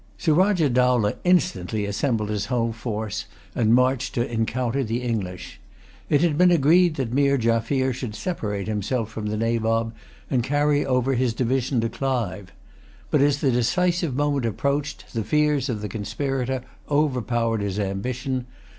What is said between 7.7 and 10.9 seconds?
should separate himself from the Nabob, and carry